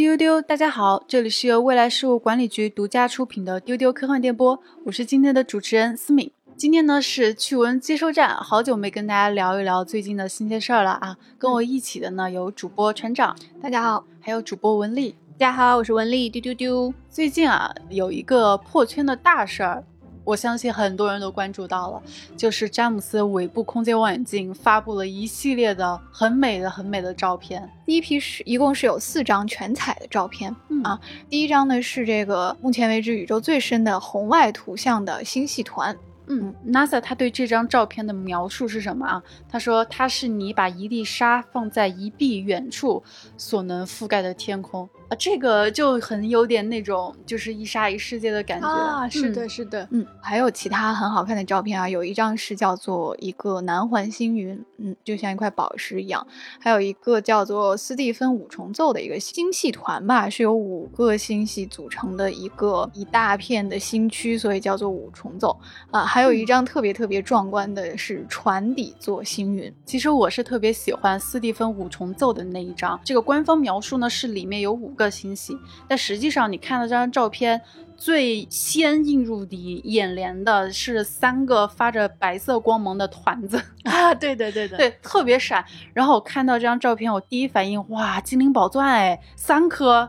[0.00, 6.32] 丢丢，大家好，这里是由未来事务管理局独家出品的丢丢科幻电波，我是今天的主持人思敏。
[6.56, 11.18] 今天呢是趣闻接收站，好久没跟大家聊一聊最近的新鲜事儿了啊！
[11.36, 16.94] 跟我一起的呢有主播船长，大家好，还有主播文丽，大家好，我是文丽，丢丢丢。
[17.10, 19.84] 最近啊有一个破圈的大事儿。
[20.30, 22.00] 我相信很多人都关注到了，
[22.36, 27.68] 就是詹姆斯尾部空间望远镜发布了一系列的很美的、很美的照片。
[27.84, 30.54] 第一批是一共是有四张全彩的照片
[30.84, 31.00] 啊。
[31.28, 35.96] 第一张呢是这个目前为止宇宙最深的红外图像的星系团。
[36.28, 39.20] 嗯，NASA 他对这张照片的描述是什么啊？
[39.48, 43.02] 他说它是你把一粒沙放在一臂远处
[43.36, 44.88] 所能覆盖的天空。
[45.10, 49.08] 啊，这个就很有点那种就是一沙一世界的感觉啊！
[49.08, 56.24] 是的，是的，嗯，还有其他很好看的照片啊，有一张是叫做一个南环星云，嗯，就像一块宝石一样，
[56.60, 65.58] 还有一个叫做斯蒂芬五重奏的一个星系团吧，是由五个星系组成的一个一大片的星区，所以叫做五重奏
[65.90, 66.04] 啊。
[66.04, 74.94] 还有一张特别特别壮观的是船底座星云，其实我是特别喜欢斯蒂芬五重奏的那一张，这个官方描述呢是里面有五。
[75.04, 75.56] 个星系，
[75.88, 77.60] 但实际上你看到这张照片，
[77.96, 84.14] 最先映入你眼帘的是三个发着白色光芒的团子啊！
[84.14, 85.64] 对对对对 对，特别闪。
[85.94, 90.08] 然后我看到这张照片，我第一反应，哇，精灵宝钻哎，三颗。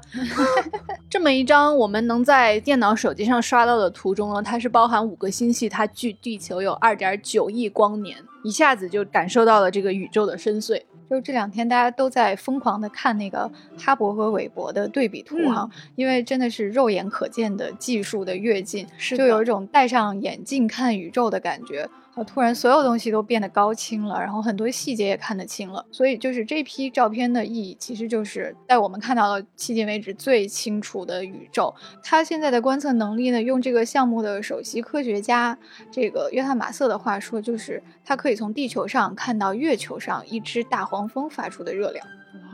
[1.09, 10.81] 这么一张我们能在电脑、手机上刷到的图中呢，它是包含五个星系，它距地球有二点九亿光年，一下子就感受到了这个宇宙的深邃。
[11.11, 18.87] 就这两天，大家都在疯狂的看那个哈勃和韦伯的对比图哈，因为真的是肉眼可见的技术的跃进，
[19.17, 21.89] 就有一种戴上眼镜看宇宙的感觉。
[22.13, 22.23] 啊！
[22.23, 25.85] 突然，所有东西都变得高清了，然后很多细节也看得清了。
[25.91, 31.73] 所以，就是这批照片的意义，其实就是在我们看到了迄今为止最清楚的宇宙。
[32.03, 35.57] 它现在的观测能力呢，用这个项目的首席科学家
[35.89, 42.05] 这个约翰马瑟的话说，就是它可以从地球上看到月球上一只大黄蜂发出的热量。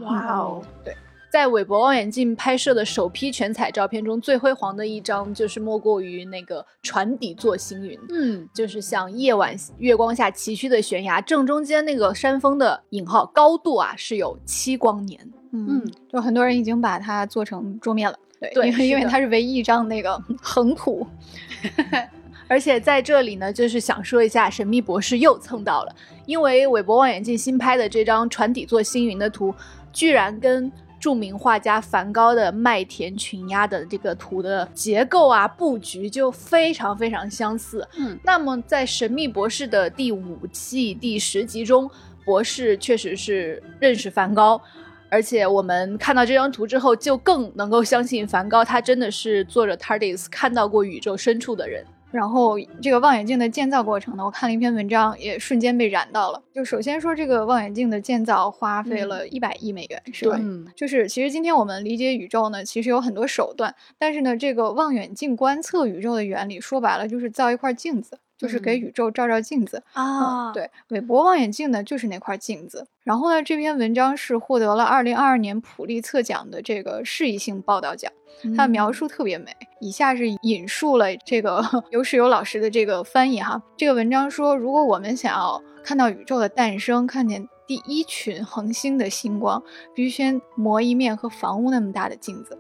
[0.02, 0.64] 哇哦！
[0.84, 0.96] 对。
[1.30, 8.00] 在韦伯望远镜拍摄的首批全彩照片中，最辉煌的一张就是莫过于那个船底座星云。
[8.10, 15.20] 嗯，就是像夜晚月光下崎岖的悬崖，正中间那个山峰的引号高度啊是有七光年。
[15.52, 18.18] 嗯，就很多人已经把它做成桌面了。
[18.54, 21.06] 对，因为因为它是唯一一张那个横图。
[22.50, 25.94] 而且在这里呢，就是想说一下，神秘博士又蹭到了，
[26.26, 29.54] 因为韦伯望远镜新拍的这张船底座星云的图，
[29.92, 37.88] 居然跟著名画家梵高的《麦田群鸦》的这个图的结构啊布局就非常非常相似。
[37.98, 41.90] 嗯，那么在《神秘博士》的第五季第十集中，
[42.26, 44.62] 博士确实是认识梵高，
[45.10, 51.86] 而且我们看到这张图之后，就更能够相信梵高他真的是坐着 TARDIS 看到过宇宙深处的人。
[52.12, 56.42] 然后这个望远镜的建造过程呢，我看了一篇文章，也瞬间被燃到了。
[56.54, 60.38] 就首先说这个望远镜的建造花费了一百亿美元，是吧？
[60.40, 68.20] 嗯，就是其实今天我们理解宇宙呢，其实有很多手段，但是呢，这个望远镜观测宇宙的原理，说白了就是造一块镜子。
[68.38, 72.86] 就是给宇宙照照镜子啊，对，韦伯望远镜呢就是那块镜子。
[73.04, 78.12] 然后呢，这篇文章是获得了二零二二年普利策奖的这个适宜性报道奖，
[78.56, 79.52] 它的描述特别美。
[79.80, 83.62] 以下是引述了这个有史有老师的这个翻译哈。
[83.76, 89.62] 这个文章说，如果我们想要看到宇宙的诞生，看见第一群恒星的星光，
[89.94, 92.58] 必须先磨一面和房屋那么大的镜子，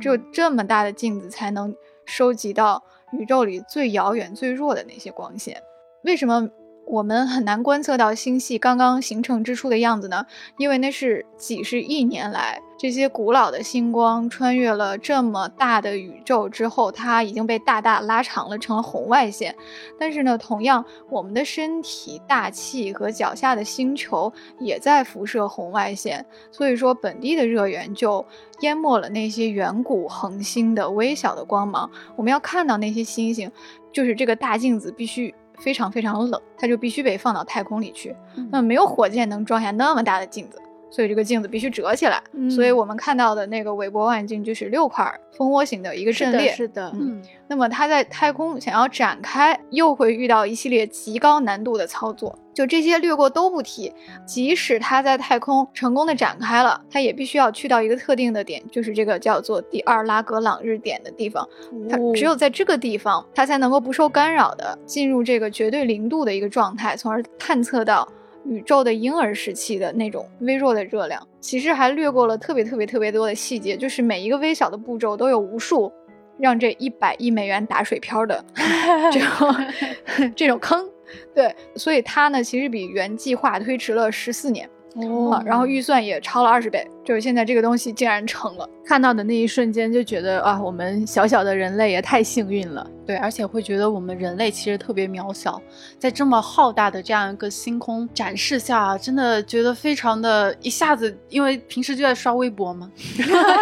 [0.00, 1.74] 只有这么大的镜子才能
[2.04, 2.82] 收集到。
[3.12, 5.62] 宇宙里最遥远、最弱的那些光线，
[6.02, 6.46] 为什么
[6.88, 10.24] 我们很难观测到星系刚刚形成之初的样子呢？
[10.56, 19.54] 因为那是几十亿年来这些古老的星光穿越了这么大的宇宙之后，它已经被大大拉长了，成了红外线。
[19.98, 28.24] 但是呢，同样，我们的身体、大气和脚下的星球也在辐射红外线，所以说本地的热源就。
[28.62, 31.88] 淹没了那些远古恒星的微小的光芒。
[32.16, 33.48] 我们要看到那些星星，
[33.92, 38.14] 就是这个大镜子必须非常非常冷，它就必须被放到太空里去。
[38.50, 40.60] 那没有火箭能装下那么大的镜子。
[40.90, 46.52] 所以这个镜子必须折起来，所以我们看到的那个韦伯望远镜就是六块蜂窝形的一个阵列。
[46.52, 47.22] 是的，嗯。
[47.50, 52.38] 那么它在太空想要展开，又会遇到一系列极高难度的操作。
[52.54, 53.92] 就这些略过都不提，
[54.26, 61.48] 即使它在太空成功的展开了，它也必须要去到一个特定的点，就是这个叫做第二拉格朗日点的地方。
[61.88, 68.06] 它只有在这个地方，它才能够不受干扰的进入这个绝对零度的一个状态，从而探测到。
[68.48, 75.92] 宇宙的婴儿时期的那种微弱的热量，其实还略过了特别特别特别多的细节，就是每一个微小的步骤都有无数
[76.38, 78.44] 让这一百亿美元打水漂的
[79.12, 80.88] 这种这种坑。
[81.34, 84.68] 对，所以它呢其实比原计划推迟了十四年。
[84.94, 88.68] 哦然后预算也超了二十倍，就是现在这个东西竟然成了。
[88.84, 92.84] 看到的那一瞬间就觉得啊，我们小小的人类也太幸运了。
[93.06, 95.60] 对，而且会觉得我们人类其实特别渺小，
[95.98, 102.90] 在这么浩大的这样一个星空展示下，真的觉得非常的一下子，因为平时就在刷微博嘛，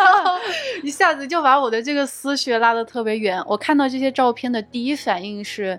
[0.83, 3.43] 一下子就把我的这个思绪拉得特别远。
[3.47, 5.79] 我看到这些照片的第一反应是，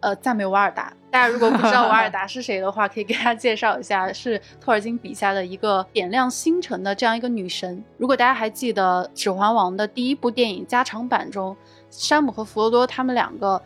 [0.00, 0.92] 呃，赞美瓦尔达。
[1.12, 7.84] 大家如果不知道瓦尔 达是谁的话，可以给大家介绍一下，是托尔金笔下的一个点亮星辰的这样一个女神。
[7.98, 11.54] 如果大家还记得《指环王》的第一部电影加长版中，
[11.90, 13.60] 山姆和弗罗多他们两个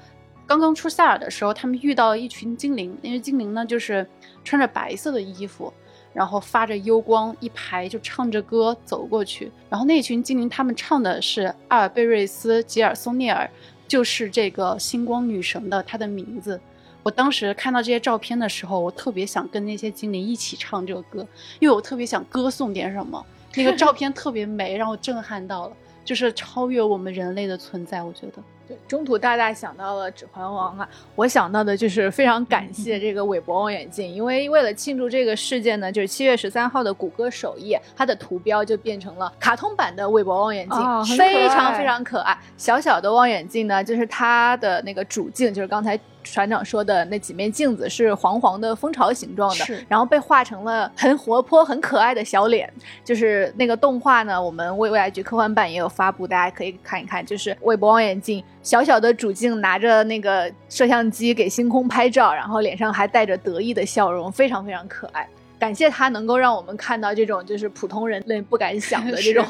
[0.45, 4.05] 刚刚出塞尔的时候，他们遇到了一群精灵，那些精灵呢就是
[4.43, 5.73] 穿着白色的衣服，
[6.13, 9.53] 然后发着幽光，一排就唱着歌走过去。
[9.71, 13.49] 然后那群精灵他们唱的是阿尔贝瑞斯·吉尔松涅尔，
[13.87, 16.61] 就是这个星光女神的她的名字。
[17.07, 21.25] 我当时看到这些照片的时候，我特别想跟那些精灵一起唱这个歌，
[21.61, 23.25] 因为我特别想歌颂点什么。
[23.55, 28.03] 那个照片特别美，让我震撼到了，就是超越我们人类的存在。
[28.03, 42.37] 我觉得，对，中途大大想到了《指环王》啊，我想到的就是非常感谢这个韦伯望远镜，因为为了庆祝这个事件呢，就是七月十三号的谷歌首页，它的图标就变成了卡通版的韦伯望远镜，非常非常可爱。
[42.57, 45.97] 小小的望远镜呢，就是它的那个主镜，就是刚才。
[46.33, 52.73] 船长说的那几面镜子是黄黄的蜂巢形状的，然后被画成了很活泼、很可爱的小脸。
[53.05, 57.25] 就是那个动画呢，我们未未来局科幻版也有发布，大家可以看一看。
[57.25, 65.27] 就是韦伯望远镜小小的主镜拿着那个摄像机给星空拍照，然后脸上还带着得意的笑容，非常非常可爱。
[65.59, 69.45] 感谢它能够让我们看到这种就是普通人类不敢想的这种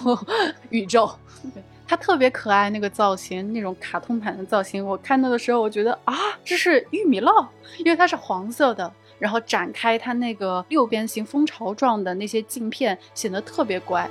[0.71, 1.11] 宇宙。
[1.89, 7.47] 它特别可爱，那个造型，那种卡通版的造型，我看到的时候，我觉得啊，这是玉米烙，
[7.79, 14.09] 因为它是黄色的，然后展开它那个六边形蜂巢状的那些镜片，显得特别乖。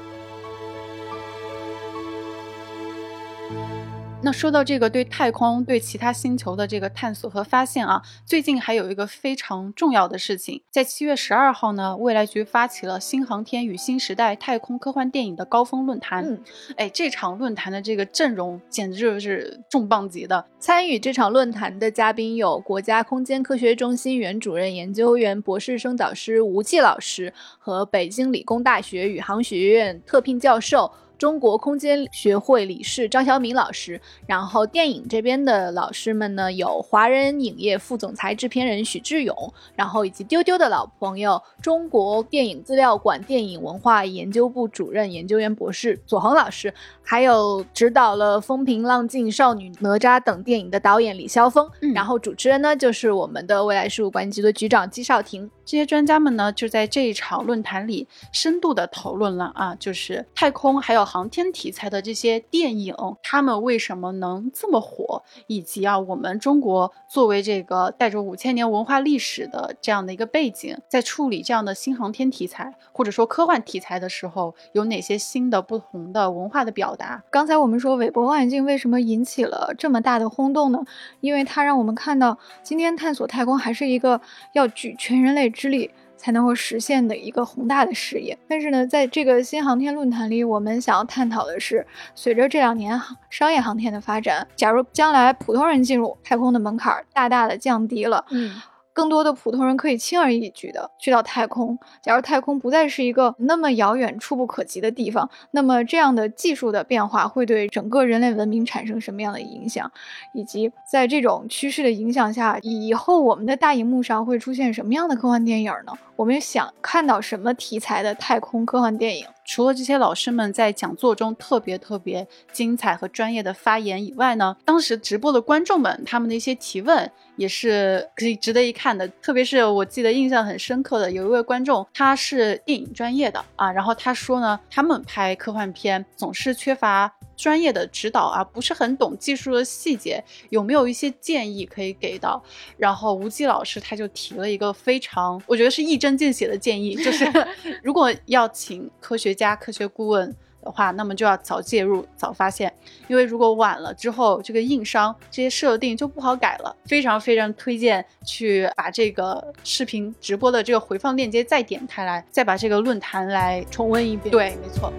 [4.26, 16.26] 那说到这个对太空、对其他星球的这个探索和发现啊，最近还有一个非常重要的事情，在七月十二号呢，未来局发起了新航天与新时代太空科幻电影的高峰论坛。
[16.26, 16.42] 嗯，
[16.76, 20.44] 哎，这场论坛的这个阵容简直就是重磅级的。
[20.58, 30.92] 参与这场论坛的嘉宾有国家空间科学中心原主任研究员、博士生导师吴季老师和北京理工大学宇航学院特聘教授。
[31.26, 39.36] 中国空间学会理事张晓敏老师，然后电影这边的老师们呢，有华人影业副总裁制片人许志勇，
[39.76, 55.50] 然后以及丢丢的老朋友中国电影资料馆电影文化研究部主任研究员博士左恒老师，还有指导了《风平浪静》《少女哪吒》等电影的导演李霄峰，嗯然后主持人呢就是我们的未来事务管理局的局长姬少廷。
[55.66, 77.24] 这些专家们呢，就在这一场论坛里深度的讨论了啊，就是太空还有航天题材的这些电影，他们为什么能这么火，以及啊，我们中国作为这个带着五千年文化历史的这样的一个背景，在处理这样的新航天题材或者说科幻题材的时候，有哪些新的不同的文化的表达？
[77.32, 80.84] 刚才我们说韦伯望远镜为什么引起了这么大的轰动呢？
[81.22, 84.20] 因为它让我们看到，今天探索太空还是一个
[84.52, 85.92] 要举全人类之力
[86.26, 88.36] 才能够实现的一个宏大的事业。
[88.48, 98.60] 但是呢，在这个新航天论坛里，我们想要探讨的是，随着这两年商业航天的发展，假如将来普通人进入太空的门槛儿大大的降低了，嗯。
[98.96, 101.78] 更多的普通人可以轻而易举的去到太空。
[102.02, 109.92] 假如太空不再是一个那么遥远、触不可及的地方，那么这样的技术的变化会对整个人类文明产生什么样的影响？
[110.34, 115.92] 以及在这种趋势的影响下，以后我们的大荧幕上会出现什么样的科幻电影呢？
[116.16, 119.28] 我们想看到什么题材的太空科幻电影？
[119.46, 129.08] 除了这些老师们在讲座中特别特别精彩和专业的发言以外呢，当时直播的观众们他们的一些提问也是可以值得一看的。
[129.22, 142.42] 特别是我记得印象很深刻的有一位观众，他是电影专业的啊，然后他说呢，他们拍科幻片总是缺乏专业的指导啊，不是很懂技术的细节，有没有一些建议可以给到？
[142.78, 147.26] 然后吴基老师他就提了一个非常，我觉得是一针见血的建议，就是
[147.84, 152.74] 如果要请科学家、科学顾问的话，那么就要早介入、早发现，
[153.08, 156.76] 因为如果晚了之后，这个硬伤这些设定就不好改了。
[156.86, 164.32] 非常非常推荐去把这个视频直播的这个回放链接再点开来，再把这个论坛来重温一遍。
[164.32, 164.92] 对，没错。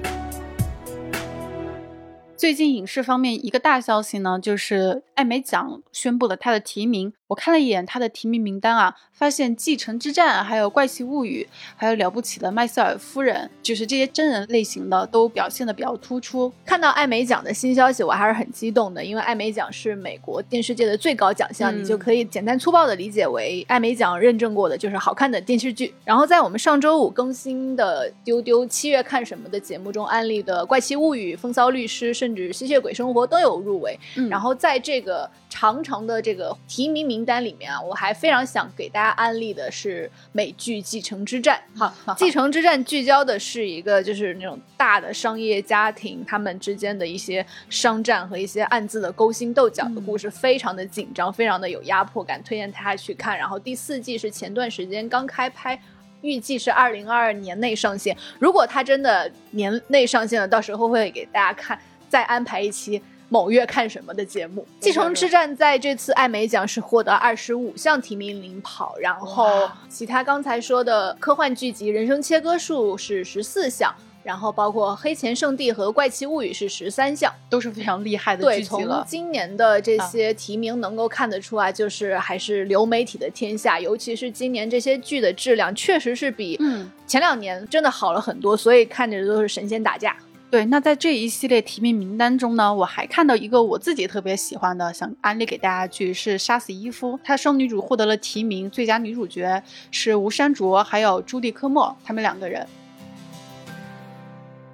[2.37, 7.15] 最近影视方面一个大消息呢，就是艾美奖宣布了它的提名。
[7.29, 16.53] 我看了一眼他的提名名单啊，发现《继承之战》、还有《怪奇物语》、还有了不起的麦瑟尔夫人，就是这些真人类型的都表现的比较突出。
[16.65, 25.93] 看到艾美奖的新消息，我还是很激动的，因为艾美奖是美国电视界的最高奖项，嗯你就可以简单粗暴的理解为艾美奖认证过的就是好看的电视剧。
[26.05, 33.99] 然后在我们上周五更新的丢丢七月看什么的节目中安利的《怪奇物语》、《风骚律师》甚至《吸血鬼生活》都有入围。
[34.15, 35.29] 嗯然后在这个
[35.59, 41.59] 长长的这个提名名单里面啊，我还非常想给大家安利的是美剧《继承之战》。
[41.79, 53.39] 好，好继承之战聚焦的是一个就是那种大的商业家庭他们之间的一些商战和一些暗自的勾心斗角的故事，非常的紧张，非常的有压迫感，推荐大家去看。
[53.39, 55.81] 然后第四季是前段时间刚开拍。
[56.23, 58.17] 预计是二零二二年内上线。
[58.39, 64.63] 如果它真的年内上线了，到时候会给大家看，再安排一期某月看什么的节目。
[64.81, 77.33] 《继承之战》在这次艾美奖是获得二十五项提名领跑，然后其他刚才说的科幻剧集《人生切割术》是十四项，然后包括《黑钱圣地》和《怪奇物语》是十三项。
[77.49, 79.05] 都是非常厉害的对，从剧集了。
[79.07, 90.17] 今年的这些提名能够看得出来，就是还是流媒体的天下，尤其是今年这些剧的质量确实是比嗯，前两年真的好了很多，所以看着都是神仙打架。
[90.49, 102.67] 对，那在这一系列提名名单中呢，我还看到一个我自己特别喜欢的，想安利给大家去是《杀死伊夫》，她双女主获得了提名，最佳女主角是吴珊卓还有朱迪科莫，他们两个人。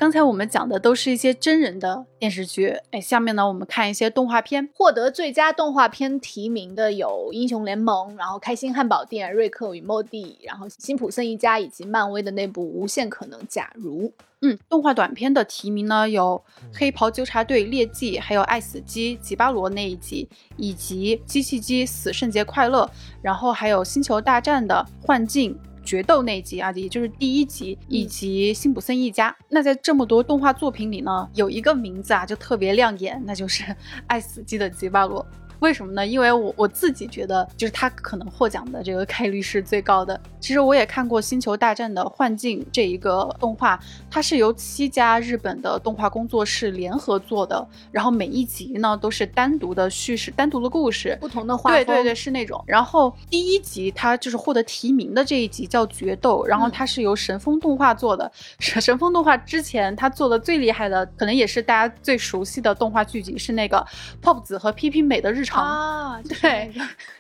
[0.03, 4.69] 刚才我们讲的都是一些真人的电视剧，哎，下面呢我们看一些动画片。
[4.75, 13.39] 获得最佳动画片提名的有《英雄联盟》，然后《开心汉堡店》、《瑞克与莫蒂》，然后《辛普森一家》以及漫威的那部《无限可能》。
[13.49, 16.43] 假如嗯，动画短片的提名呢有
[16.77, 22.85] 《黑袍纠察队：猎迹》，还有《爱死机》吉巴罗那一集，以及《机器机死圣节快乐》，
[23.23, 25.57] 然后还有《星球大战》的幻境。
[25.85, 29.35] 决斗那一集啊，也就是第一集，以及辛普森一家。
[29.49, 33.65] 那在这么多动画作品里呢，有一个名字啊就特别亮眼，那就是
[34.07, 35.27] 《爱死机》的吉巴罗。
[35.63, 36.05] 为什么呢？
[36.05, 40.21] 因为我我自己觉得，就是他可能获奖的这个概率是最高的。
[40.41, 43.79] 其实我也看过《星球大战》的幻境这一个动画，
[44.11, 52.61] 它是由七家日本的动画工作室联合做的，然后每一集呢都是单独的叙事、单独的故事，不同的画风，对对对，是那种。
[52.67, 58.29] 然后第一集它就是获得提名的这一集叫《决斗》，然后它是由神风动画做的。
[58.59, 63.87] 神神风动画之前它做的最厉害的，可能也是大家最熟悉的动画剧集是那个
[64.21, 65.52] Pop 子和 PP 美的日常。
[65.61, 66.73] 啊，对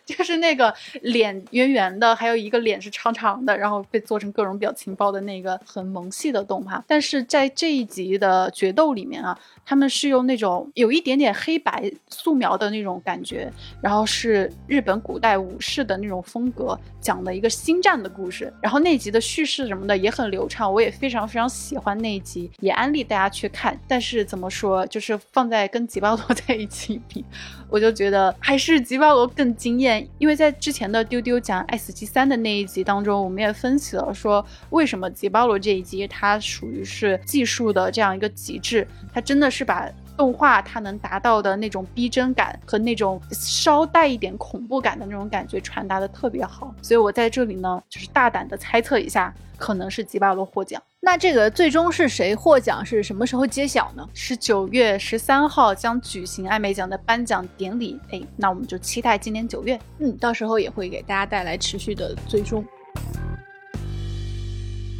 [0.05, 6.83] 就是那个脸圆圆的，还有一个脸是长长的，然后被做成各种表情包的那个很萌系的动画。
[6.87, 18.53] 但是在这一集的决斗里面啊，他们是用那种有一点点黑白素描的那种感觉，然后是日本古代武士的那种风格，讲的一个星战的故事。
[18.61, 23.79] 然后那集的叙事什么的也很流畅，我也非常非常喜欢那一集，也安利大家去看。
[23.89, 27.25] 但是怎么说，就是放在跟吉巴罗 在一起比，
[27.71, 39.89] 我就觉得还是吉巴罗更惊艳，因为在之前的丢丢讲《S G 三》的那一集当中，我们也分析了说为什么吉巴罗这一集它属于是技术的这样一个极致，它真的是把。
[40.17, 50.83] 动画它能达到的那种逼真感和那种稍带一点恐怖感的那种感觉传达的特别好，所以我在这里呢，就是大胆的猜测一下，可能是吉巴罗获奖。
[51.01, 52.85] 那这个最终是谁获奖？
[52.87, 54.09] 是什么时候揭晓呢？
[54.15, 59.79] 是九月十三号将举行艾美奖的颁奖典礼，哎，那我们就期待今年九月。
[59.99, 62.65] 嗯，到时候也会给大家带来持续的追踪。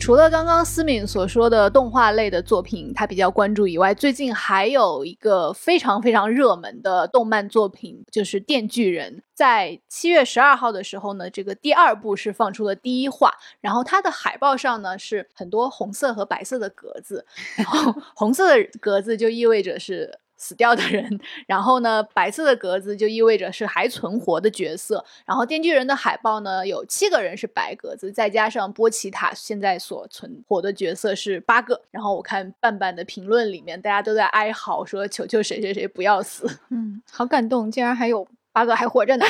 [0.03, 9.19] 除了刚刚思敏所说的动画类的作品，他比较关注以外，最近还有一个非常非常热门的动漫作品，就是《电锯人》。
[9.33, 13.31] 在七月十二号的时候呢，这个第二部是放出了第一话，
[13.61, 20.19] 然后它的海报上呢是很多红色和白色的格子，然后 红色的格子就意味着是。
[20.43, 25.05] 死掉的人，然后呢，白色的格子就意味着是还存活的角色。
[25.25, 31.81] 然后电锯人的海报呢，有七个人是白格子，再加上波奇塔现在所存活的角色是八个。
[31.93, 36.59] 然后我看半半的评论里面，大家都在哀嚎说：“求求谁谁谁不要死。
[36.71, 39.25] 嗯，好感动，竟然还有八个还活着呢。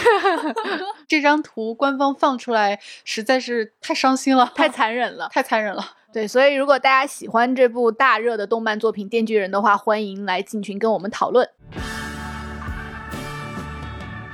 [1.07, 5.29] 这张图官方放出来实在是太伤心了，太残忍了。
[5.31, 5.85] 太残忍了。
[6.13, 11.49] 对，所以如果大家喜欢这部大热的动漫作品《电锯人》的话，欢迎来进群跟我们讨论。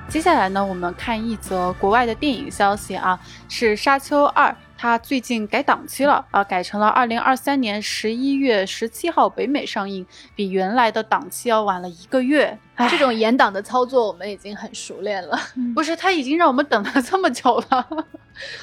[0.08, 10.06] 接下来呢，我们看一则国外的电影消息啊，是《沙丘二》，它最近改档期了啊，改成了二零二三年十一月十七号北美上映，
[10.36, 12.56] 比原来的档期要晚了一个月。
[12.88, 15.36] 这种延档的操作，我们已经很熟练了。
[15.74, 17.88] 不是，他已经让我们等了这么久了，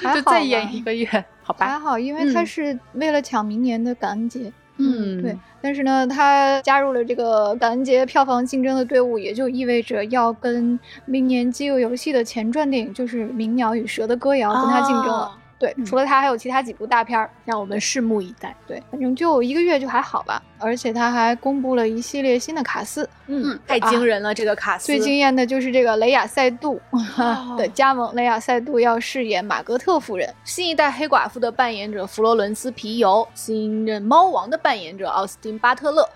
[0.14, 1.06] 就再延一个月，
[1.42, 1.66] 好吧？
[1.66, 4.50] 还好，因为他是为了抢明年的感恩节。
[4.78, 5.36] 嗯，对。
[5.60, 15.36] 但是呢，他加入了这个感恩节票房竞争的队伍，也就意味着要跟明年《饥饿游戏》的前传电影，就是《鸣鸟与蛇的歌谣》跟他竞争了。
[15.58, 18.54] 对，除了他，还有其他几部大片儿，让我们拭目以待。
[18.66, 20.42] 对，反正就一个月就还好吧。
[20.58, 24.86] 而且他还公布了一系列新的卡司，嗯，太惊人了，这个卡司。
[24.86, 26.80] 最惊艳的就是这个雷亚塞杜
[27.56, 36.06] 的加盟，雷亚塞杜要饰演马格特夫人，新一代黑寡妇的扮演者弗罗伦斯皮尤，新任猫王的扮演者奥斯汀巴特勒。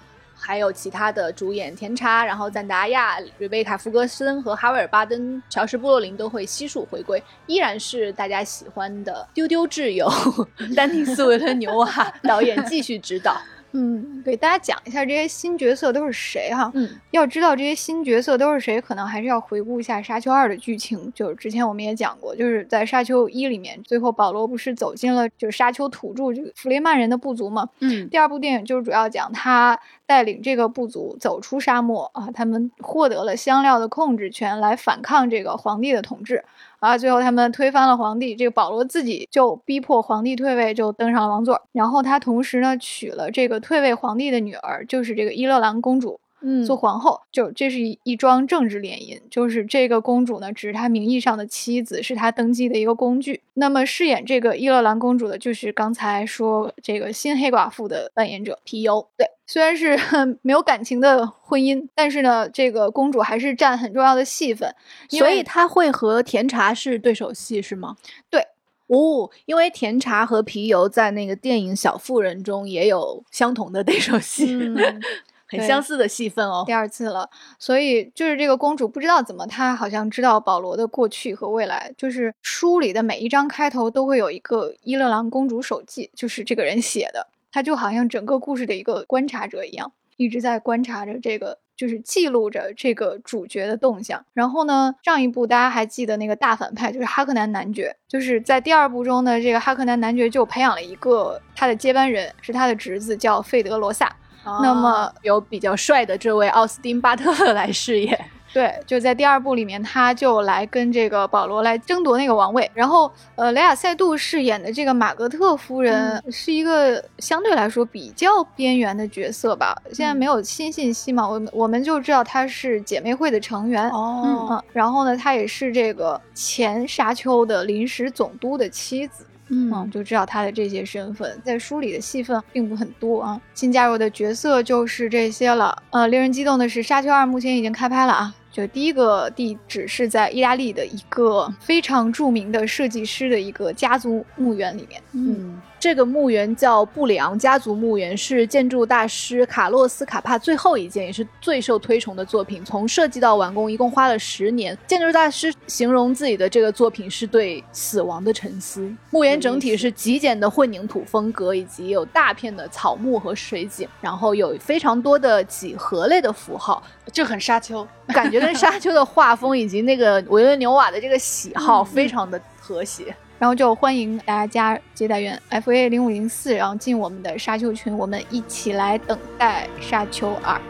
[0.41, 10.11] 还有其他的主演田茶，然后赞达亚、瑞贝卡·弗格森和哈维尔·巴登、乔什·布洛林都会悉数回归，依然是大家喜欢的丢丢挚友
[10.75, 11.87] 丹尼斯·维伦纽瓦
[12.25, 13.41] 导演继续指导。
[13.73, 16.71] 嗯，给大家讲一下这些新角色都是谁哈。
[16.75, 21.13] 嗯，要知道这些新角色都是谁，可能还是要回顾一下《沙丘二》的剧情。
[21.15, 27.69] 就是之前我们也讲过，就是在《沙丘一》里面，最后保罗不是走进了就是沙丘土著这个弗雷曼人的部族嘛？
[27.81, 36.45] 嗯，第二部电影就是主要讲他带领这个部族走出沙漠啊，他们获得了香料的控制权，来反抗这个皇帝的统治。
[36.81, 36.99] 啊！
[36.99, 41.63] 最后他们推翻了皇帝，这个保罗自己就逼迫皇帝退位，就登上了王座。
[41.73, 47.21] 然后他同时呢娶了这个退位皇帝的女儿，就是这个伊勒兰公主，嗯，做皇后。
[47.33, 53.43] 就这是一一桩政治联姻，就是这个公主呢只是他名义上的妻子，是他登基的一个工具。
[53.55, 59.09] 那么饰演这个伊勒兰公主的，就是刚才说这个新黑寡妇的扮演者皮尤。
[59.17, 59.27] 对。
[59.47, 59.99] 虽然是
[60.43, 64.73] 没有感情的婚姻，但是呢，这个公主还是占很重要的戏份，
[65.09, 67.97] 所以她会和甜茶是对手戏，是吗？
[68.31, 68.47] 对，
[68.87, 74.57] 哦，因为甜茶和皮尤在那个电影《小妇人》中也有相同的对手戏，
[75.51, 76.63] 很相似的戏份哦。
[76.67, 77.29] 第二次了，
[77.59, 87.27] 所以就是这个公主不知道怎么，她好像知道保罗的过去和未来，就是书里的每一章开头都会有一个伊勒兰公主手记，就是这个人写的。
[87.53, 94.25] 他就好像整个故事的一个观察者一样，一直在观察着这个，就是记录着这个主角的动向。
[94.33, 104.15] 然后呢，上一部大家还记得那个大反派就是哈克南男爵，就是在第二部中呢，这个哈克南男爵就培养了一个他的接班人，是他的侄子叫费德罗萨。
[104.45, 108.19] 那么由比较帅的这位奥斯汀巴特勒来饰演。
[108.53, 112.69] 对，就在第二部里面，他就来跟这个保罗来争夺那个王位。
[112.75, 119.81] 然后，呃，雷亚塞杜饰演的这个玛格特夫人是一个相对来说比较边缘的角色吧。
[119.93, 124.49] 现在没有新信息嘛，我我们就知道她是姐妹会的成员哦。
[124.51, 129.25] 嗯，然后呢，她也是这个前沙丘的临时总督的妻子。
[129.51, 133.41] 嗯，就知道他的这些身份，在书里的戏份并不很多啊。
[133.53, 135.83] 新加入的角色就是这些了。
[135.91, 138.35] 呃，令人激动的是，《沙丘二》目前已经开拍了啊。
[138.53, 145.03] 就第一个地址是在意大利的一个非常著名的设计师的一个家族墓园里面。
[145.13, 145.61] 嗯。
[145.79, 152.63] 这个墓园叫布里昂家族墓园，是建筑大师卡洛斯卡帕最后一件，也是最受推崇的作品。
[152.63, 154.77] 从设计到完工，一共花了十年。
[154.87, 158.95] 建筑大师形容自己的这个作品是对死亡的沉思。
[159.11, 173.15] 墓园整体是极简的混凝土风格，以及有大片的草木和水景，然后有非常多的几何类的符号，就很沙丘，感觉跟沙丘的画风以及那个维伦纽瓦的这个喜好非常的和谐。
[173.39, 180.61] 然后就欢迎大家加接待员 F A 零五零四，然后进我们的沙丘群，我们一起来等待沙丘二。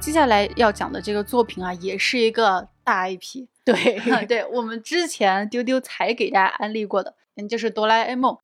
[0.00, 3.46] 接下来要讲的这个作品啊，也是一个大 IP。
[3.64, 8.36] 对， 对我们之前丢丢才给大家安利过的，嗯，就是哆啦 A 梦。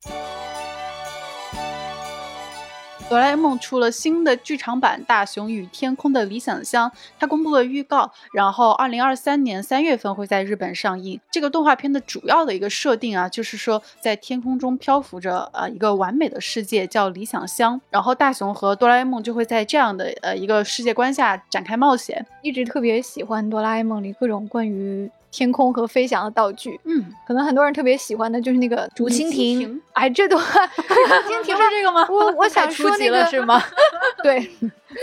[3.11, 11.19] 哆啦 A 梦出了新的剧场版《大雄与天空的理想乡》，它公布了预告，然后二零二三年三月份会在日本上映。
[11.29, 17.81] 这个动画片的主要的一个设定啊，就是说在天空中漂浮着呃一个完美的世界，叫理想乡。
[17.89, 22.25] 然后大雄和哆啦 A 梦就会在这样的呃一个世界观下展开冒险。
[22.41, 25.11] 一直特别喜欢哆啦 A 梦里各种关于。
[25.31, 29.81] 天空和飞翔的道具，嗯，可能很多人特别喜欢的就是那个竹蜻蜓。
[29.93, 32.05] 哎，这都 竹蜻蜓是这个吗？
[32.09, 33.61] 我我想说那个是吗？
[34.23, 34.39] 对，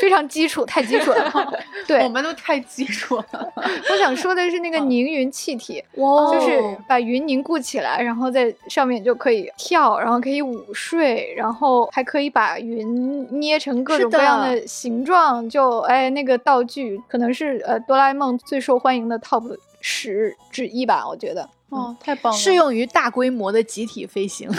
[0.01, 1.33] 非常基础，太基础了。
[1.89, 3.53] 对，我们都太基础了。
[3.91, 15.49] 我想说的是那个凝云气体，哇就是把云凝固起来，然后在上面就可以跳，然后可以午睡，然后还可以把云捏成各种各样的形状。
[15.49, 21.49] 就哎，那个道具可能是呃哆啦 A 梦最受欢迎的 top 十之一吧，我觉得。
[21.71, 22.39] 哦，太棒了！
[22.39, 24.49] 适用于大规模的集体飞行。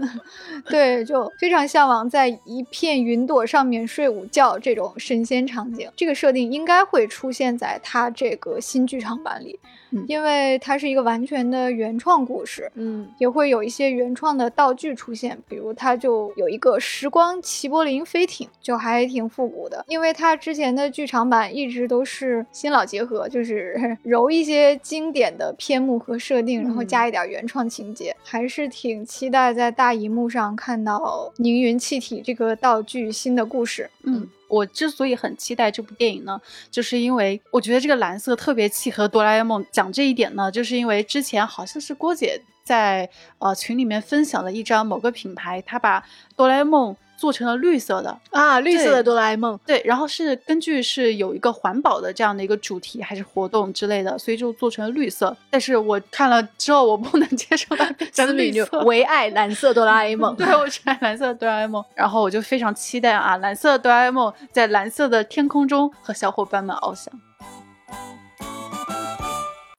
[0.68, 5.90] 对，就非常向往在一片云朵上面睡午觉这种神仙场景。
[5.96, 9.58] 这个设定应该会出现在他这个新剧场版里，
[9.90, 12.70] 嗯因为它是一个完全的原创故事。
[12.74, 19.84] 嗯，也会有一些原创的道具出现，比如它就有一个时光齐柏林飞艇，就还挺复古的。
[19.88, 33.88] 因为它之前的剧场版一直都是新老结合，就是 揉一些经典的篇目和设定，然后加一点原创情节，还是挺期待在大荧幕上看到凝云气体这个道具新的故事。
[34.02, 36.40] 嗯，我之所以很期待这部电影呢，
[36.72, 39.64] 就是因为我觉得这个蓝色特别契合哆啦 A 梦。
[39.70, 46.04] 讲这一点呢，就是因为之前好像是郭姐在呃群里面分享了一张某个品牌，她把
[46.34, 48.18] 哆啦 A 梦做成了绿色的。
[48.30, 49.60] 啊，绿色的哆啦 A 梦。
[49.66, 55.36] 对，然后是根据是有一个环保的这样的一个主题还是活动之类的，所以就做成了绿色。
[55.50, 58.80] 但是我看了之后，我不能接受它变成思女就绿色。
[58.88, 60.34] 唯爱蓝色哆啦 A 梦。
[60.40, 67.12] 对，我只爱蓝色哆啦 A 梦，然后我就非常期待啊，蓝色哆啦 A 梦在蓝色的天空中和小伙伴们翱翔。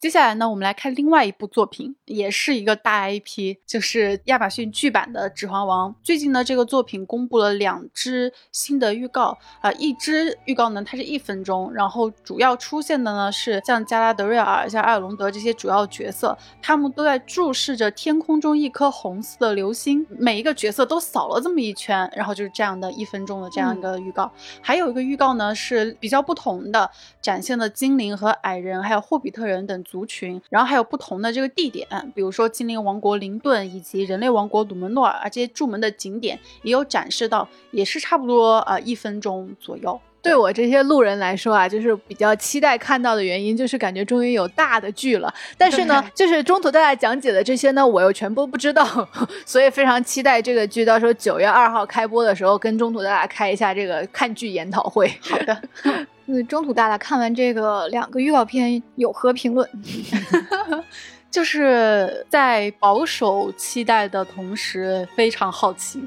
[0.01, 5.91] 接下来呢，我们来看另外一部作品，也是一个大 IP，就是亚马逊剧版的《指环王》。
[6.01, 24.31] 最近呢，这个作品公布了两支新的预告啊、一支预告呢它是一分钟，然后主要出现的呢是像加拉德瑞尔、像艾尔隆德这些主要角色，他们都在注视着天空中一颗红色的流星，每一个角色都扫了这么一圈，然后就是这样的一分钟的这样一个预告。
[24.61, 26.89] 还有一个预告呢是比较不同的，
[27.21, 39.99] 展现了精灵和矮人，还有霍比特人等族群，然后还有不同的这个地点，比如说精灵王国林顿以及人类王国鲁门诺尔啊这些著名的景点也有展示到，也是差不多呃一分钟左右。
[40.23, 45.33] 对我这些路人来说啊，就是比较期待看到的原因，就是感觉终于有大的剧了。
[45.57, 48.85] 但是呢，就是中途大家讲解的这些呢，我又全部不知道，
[49.47, 55.11] 所以非常期待这个剧到时候九月二号开播的时候，跟中途大家开一下这个看剧研讨会。
[55.21, 55.59] 好的，
[56.31, 59.69] 嗯，中途大大看完这个两个预告片有何评论？
[61.29, 66.01] 就是在保守期待的同时，非常好奇。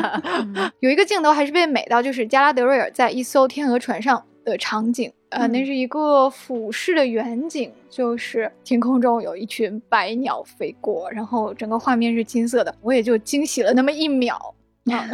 [0.80, 5.10] 有一个镜头还是被美到，就是加拉德瑞尔在一艘天鹅船上的场景。
[5.30, 14.54] 呃，嗯那是一个俯视的远景，就是天空中有一群白鸟飞过，然后整个画面是金色的，我也就惊喜了那么一秒。
[14.96, 15.04] 啊，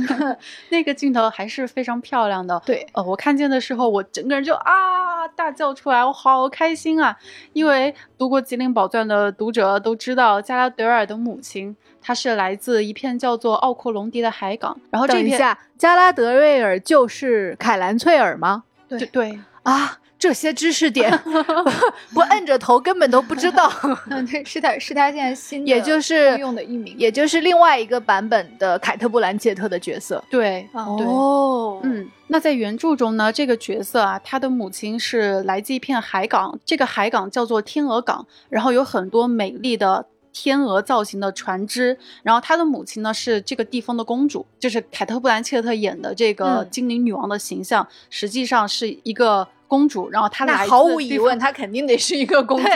[0.71, 2.61] 那个镜头还是非常漂亮的。
[2.65, 7.17] 对，呃，我看见的时候，我整个人就啊大叫出来，我好开心啊！
[7.53, 18.65] 因为读过《吉林宝钻》的读者都知道，加拉德尔的母亲她是来自一片叫做奥库隆迪的海港，然后这一下，加拉德瑞尔就是凯兰翠尔吗？
[18.87, 21.13] 对对，啊，这些知识点
[22.15, 23.71] 不摁着头根本都不知道。
[24.09, 30.25] 嗯，对，是他是他现在新的也就是用的艺名，也就是另外一个版本的凯特·布兰切特的角色。
[30.31, 30.67] 对。
[30.73, 40.07] 哦，嗯，那在原著中呢，这个角色啊，他的母亲是来自一片海港，这个海港叫做天鹅港，然后有很多美丽的。
[40.37, 52.69] 天鹅造型的船只，然后他的母亲呢是这个地方的公主，就是凯特·布兰切特演的这个嗯精灵女王的形象，实际上是一个公主，然后她来自毫无疑问，她肯定得是一个公主。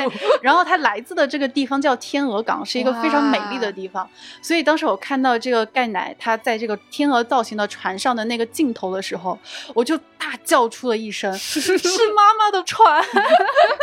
[0.43, 4.09] 然后她来自的这个地方叫天鹅港，是一个非常美丽的地方。
[4.43, 9.39] 所以当时我看到这个盖奶她在这个天鹅造型的船上的那个镜头的时候，
[9.75, 11.79] 我就大叫出了一声： “是
[12.17, 13.01] 妈妈的船！”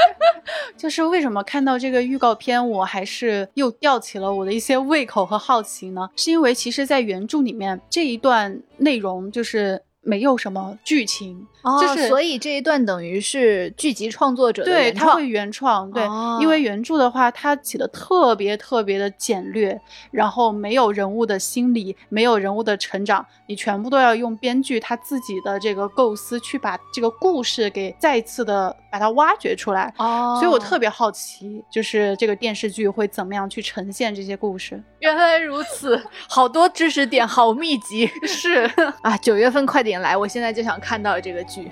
[0.75, 6.09] 就是为什么看到这个预告片，我还是又吊起了我的一些胃口和好奇呢？
[6.17, 19.77] 是因为其实，在原著里面这一段内容就是没有什么剧情，哦就是所以这一段等于是剧集创作者对，他会原创，对，哦因为原著的话，他写的特别特别的简略，
[20.11, 29.91] 然后没有人物的心理，没有人物的成长，你全部都要用编剧他自己的这个构思去把这个故事给再次的把它挖掘出来。
[29.97, 34.81] 哦所以我特别好奇，就是这个电视剧会怎么样去呈现这些故事。
[34.99, 38.07] 原来如此，好多知识点，好密集。
[38.27, 38.69] 是，
[39.01, 41.69] 啊，九月份快点来，我现在就想看到这个剧。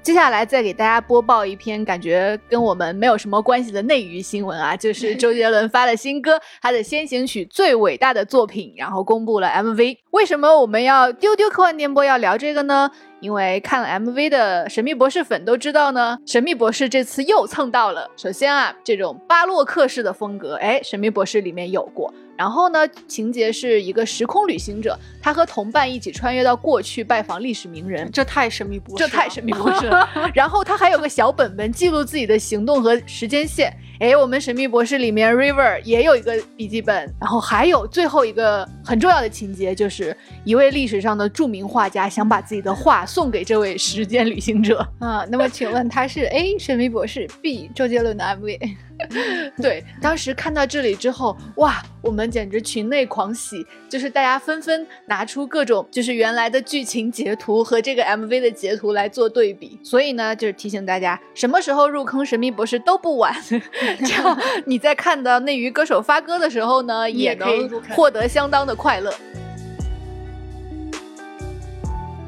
[0.00, 9.98] 接下来再给大家播报一篇感觉跟我们没有什么关系的内娱新闻啊，就是 周杰伦发了新歌，他的先行曲《最伟大的作品》，然后公布了 MV。
[10.12, 12.90] 为什么我们要丢丢科幻电波要聊这个呢？
[13.20, 18.10] 因为看了 MV 的神秘博士粉都知道呢，神秘博士这次又蹭到了。
[18.16, 22.10] 首先啊，这种巴洛克式的风格，哎，神秘博士里面有过。
[22.38, 30.08] 然后呢，情节是一个时空旅行者，他和同伴一起穿越到过去拜访历史名人，这太神秘博士，这太神秘博士了。
[30.32, 33.76] 然后他还有个小本本记录自己的行动和时间线。
[33.98, 37.12] 哎，我们神秘博士里面 River 也有一个笔记本。
[37.20, 45.24] 然后还有最后一个很重要的情节，就是一位历史上的著名画家想把自己的画送给这位时间旅行者啊。
[45.28, 48.76] 那么请问他是 A 神秘博士，B 周杰伦的 MV？
[49.60, 59.78] 对，当时看到这里之后，哇，我们简直群内狂喜，就是大家纷纷拿出各种就是原来的剧情截图和这个 MV 的截图来做对比。
[59.82, 63.36] 所以呢，就是提醒大家，什么时候入坑神秘博士都不晚。
[64.00, 69.12] 这样你在看到内娱歌手发歌的时候呢，也能获得相当的快乐。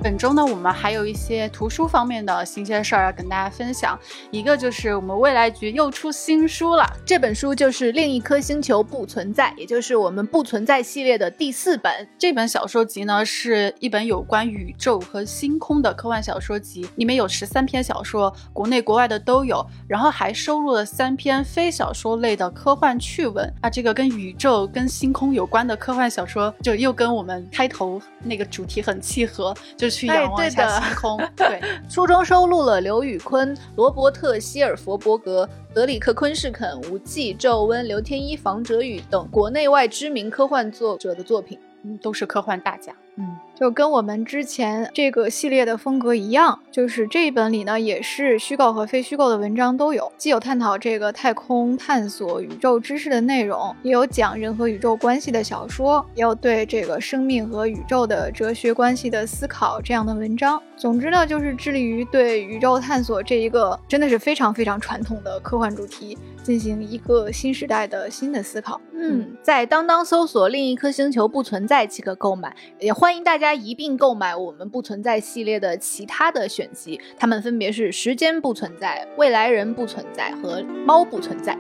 [0.03, 3.99] 本周呢，我们还有一些图书方面的新鲜事儿要跟大家分享。
[4.31, 12.09] 一个就是我们未来局又出新书了，这本书就是《另一颗星球不存在》，也就是我们不存在系列的第四本。
[12.19, 23.53] 这本小说集呢，是一本有关宇宙和星空的科幻小说集，里面有十三篇小说，国内国外的都有，然后还收录了三篇非小说类的科幻趣闻。
[23.61, 29.89] 啊，这个跟宇宙、跟星空有关的科幻小说，就又跟我们开头那个主题很契合，就。
[29.90, 31.20] 去仰望一下星空。
[31.37, 42.94] 对，书中收录了刘宇昆、罗伯特·希尔佛伯格、德里克·昆士肯、吴忌、周温、刘天一、房哲宇等国内外知名科幻作者的作品，嗯，都是科幻大家。
[43.16, 60.62] 嗯，就跟我们之前这个系列的风格一样，就是这一本里呢，也是虚构和非虚构的文章都有，既有探讨这个太空探索、宇宙知识的内容，也有讲人和宇宙关系的小说，也有对这个生命和宇宙的哲学关系的思考这样的文章。
[60.77, 68.81] 总之呢，就是致力于对宇宙探索这一个真的是非常非常传统的科幻主题进行一个新时代的新的思考。
[68.94, 81.55] 嗯，在当当搜索“另一颗星球不存在”即可购买，也欢迎大家一并购买我们不存在系列的其他的选集，它们分别是《时间不存在》《未来人不存在》和《猫不存在》。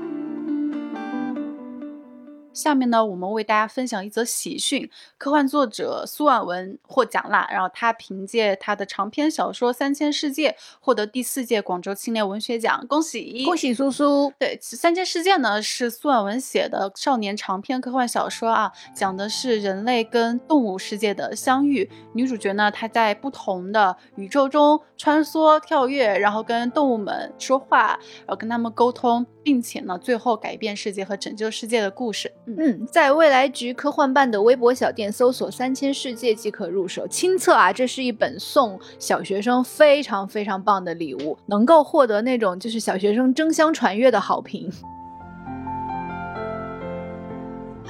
[2.52, 7.48] 下面呢，我们为大家分享一则喜讯：科幻作者苏婉文获奖啦！
[7.50, 14.32] 然后他凭借他的长篇小说《三千世界》获得第四届广州青年文学奖，恭喜恭喜苏苏！
[14.38, 21.88] 对，《三千世界》呢是苏婉文写的少年长篇科幻小说啊，讲的是人类跟动物世界的相遇。
[22.14, 29.24] 女主角呢，她在不同的宇宙中穿梭跳跃，然后跟动物们说话，然后跟他们沟通。
[29.42, 32.30] 并且呢，最后改变世界和拯救世界的故事。
[32.46, 37.72] 嗯，在未来局科幻办的微博小店搜索“三千世界”即可入手亲测啊！
[37.72, 44.70] 这是一本送小学生非常非常棒的礼物，能够获得那种就是小学生争相传阅的好评。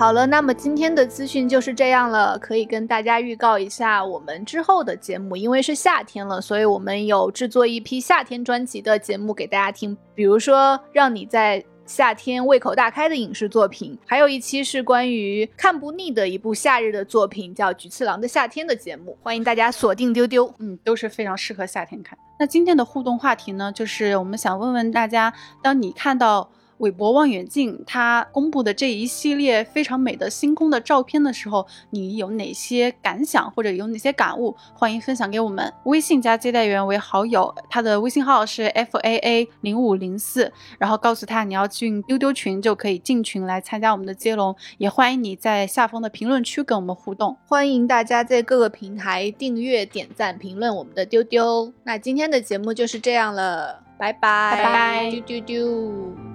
[0.00, 2.38] 好了，那么今天的资讯就是这样了。
[2.38, 9.94] 可以跟大家预告一下我们之后的节目，因为是夏天了，所以我们有制作一批夏天专辑的节目给大家听。
[10.14, 20.50] 比如说，让你在夏天胃口大开的影视作品，还有一期是关于看不腻的一部夏日的作品，叫《菊次郎的夏天》的节目，欢迎大家锁定丢丢。
[20.60, 22.18] 嗯，都是非常适合夏天看。
[22.38, 25.30] 那今天的互动话题呢，就是我们想问问大家，
[25.62, 26.50] 当你看到。
[26.80, 34.56] 韦伯望远镜它公布的这一系列非常美的星空的照片的时候，你有哪些感想或者有哪些感悟？
[34.74, 35.72] 欢迎分享给我们。
[35.84, 44.56] 微信加接待员为好友，他的微信号是 f a a 零五零四，然后告诉他你要进丢丢群，就可以进群来参加我们的接龙。
[44.78, 47.36] 也欢迎你在下方的评论区跟我们互动。
[47.46, 51.72] 欢迎大家在各个平台订阅、点赞、评论我们的丢丢。
[51.84, 56.29] 那今天的节目就是这样了，拜拜拜拜，丢丢丢。